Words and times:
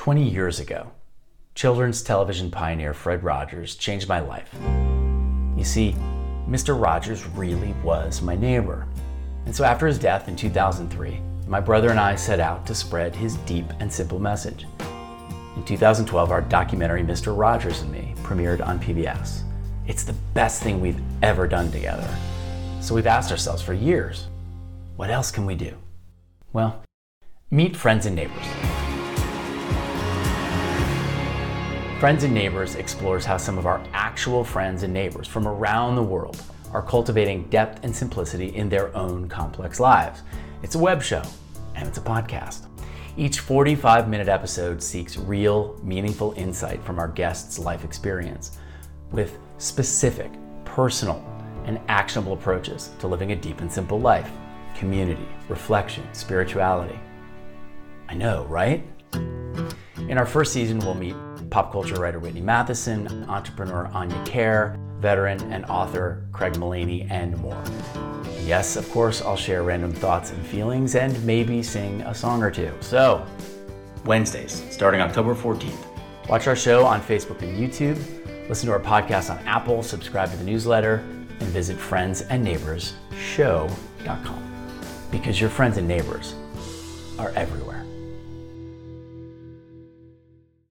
20 0.00 0.26
years 0.26 0.60
ago, 0.60 0.90
children's 1.54 2.00
television 2.00 2.50
pioneer 2.50 2.94
Fred 2.94 3.22
Rogers 3.22 3.74
changed 3.76 4.08
my 4.08 4.18
life. 4.18 4.48
You 5.58 5.62
see, 5.62 5.94
Mr. 6.48 6.82
Rogers 6.82 7.26
really 7.26 7.74
was 7.84 8.22
my 8.22 8.34
neighbor. 8.34 8.88
And 9.44 9.54
so 9.54 9.62
after 9.62 9.86
his 9.86 9.98
death 9.98 10.26
in 10.26 10.36
2003, 10.36 11.20
my 11.46 11.60
brother 11.60 11.90
and 11.90 12.00
I 12.00 12.14
set 12.14 12.40
out 12.40 12.66
to 12.66 12.74
spread 12.74 13.14
his 13.14 13.36
deep 13.44 13.66
and 13.78 13.92
simple 13.92 14.18
message. 14.18 14.64
In 15.54 15.64
2012, 15.66 16.30
our 16.30 16.40
documentary 16.40 17.02
Mr. 17.02 17.38
Rogers 17.38 17.82
and 17.82 17.92
Me 17.92 18.14
premiered 18.22 18.66
on 18.66 18.80
PBS. 18.80 19.42
It's 19.86 20.04
the 20.04 20.16
best 20.32 20.62
thing 20.62 20.80
we've 20.80 21.02
ever 21.22 21.46
done 21.46 21.70
together. 21.70 22.08
So 22.80 22.94
we've 22.94 23.06
asked 23.06 23.30
ourselves 23.30 23.60
for 23.60 23.74
years, 23.74 24.28
what 24.96 25.10
else 25.10 25.30
can 25.30 25.44
we 25.44 25.56
do? 25.56 25.76
Well, 26.54 26.82
meet 27.50 27.76
friends 27.76 28.06
and 28.06 28.16
neighbors. 28.16 28.46
Friends 32.00 32.24
and 32.24 32.32
Neighbors 32.32 32.76
explores 32.76 33.26
how 33.26 33.36
some 33.36 33.58
of 33.58 33.66
our 33.66 33.84
actual 33.92 34.42
friends 34.42 34.84
and 34.84 34.94
neighbors 34.94 35.28
from 35.28 35.46
around 35.46 35.96
the 35.96 36.02
world 36.02 36.42
are 36.72 36.80
cultivating 36.80 37.42
depth 37.50 37.84
and 37.84 37.94
simplicity 37.94 38.56
in 38.56 38.70
their 38.70 38.96
own 38.96 39.28
complex 39.28 39.78
lives. 39.78 40.22
It's 40.62 40.76
a 40.76 40.78
web 40.78 41.02
show 41.02 41.22
and 41.74 41.86
it's 41.86 41.98
a 41.98 42.00
podcast. 42.00 42.68
Each 43.18 43.40
45 43.40 44.08
minute 44.08 44.28
episode 44.28 44.82
seeks 44.82 45.18
real, 45.18 45.78
meaningful 45.82 46.32
insight 46.38 46.82
from 46.82 46.98
our 46.98 47.08
guests' 47.08 47.58
life 47.58 47.84
experience 47.84 48.56
with 49.12 49.36
specific, 49.58 50.32
personal, 50.64 51.22
and 51.66 51.78
actionable 51.88 52.32
approaches 52.32 52.92
to 53.00 53.08
living 53.08 53.32
a 53.32 53.36
deep 53.36 53.60
and 53.60 53.70
simple 53.70 54.00
life 54.00 54.30
community, 54.74 55.28
reflection, 55.50 56.08
spirituality. 56.14 56.98
I 58.08 58.14
know, 58.14 58.46
right? 58.46 58.86
In 59.12 60.16
our 60.16 60.24
first 60.24 60.54
season, 60.54 60.78
we'll 60.78 60.94
meet 60.94 61.14
pop 61.50 61.72
culture 61.72 61.96
writer 61.96 62.18
Whitney 62.18 62.40
Matheson, 62.40 63.28
entrepreneur 63.28 63.90
Anya 63.92 64.24
Kerr, 64.24 64.76
veteran 65.00 65.40
and 65.52 65.64
author 65.66 66.26
Craig 66.32 66.56
Mullaney, 66.56 67.06
and 67.10 67.36
more. 67.38 67.62
Yes, 68.44 68.76
of 68.76 68.88
course, 68.90 69.22
I'll 69.22 69.36
share 69.36 69.62
random 69.62 69.92
thoughts 69.92 70.30
and 70.30 70.44
feelings 70.46 70.94
and 70.94 71.22
maybe 71.24 71.62
sing 71.62 72.00
a 72.02 72.14
song 72.14 72.42
or 72.42 72.50
two. 72.50 72.72
So, 72.80 73.26
Wednesdays, 74.04 74.62
starting 74.70 75.00
October 75.00 75.34
14th. 75.34 75.86
Watch 76.28 76.46
our 76.46 76.56
show 76.56 76.84
on 76.86 77.00
Facebook 77.00 77.42
and 77.42 77.58
YouTube, 77.58 77.98
listen 78.48 78.66
to 78.66 78.72
our 78.72 78.80
podcast 78.80 79.30
on 79.30 79.38
Apple, 79.46 79.82
subscribe 79.82 80.30
to 80.30 80.36
the 80.36 80.44
newsletter, 80.44 81.04
and 81.40 81.48
visit 81.48 81.76
friendsandneighborsshow.com. 81.76 84.46
Because 85.10 85.40
your 85.40 85.50
friends 85.50 85.76
and 85.76 85.88
neighbors 85.88 86.36
are 87.18 87.30
everywhere. 87.30 87.84